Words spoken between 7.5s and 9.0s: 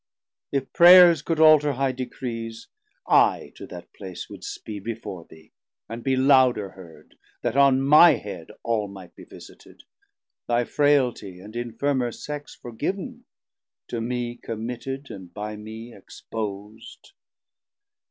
on my head all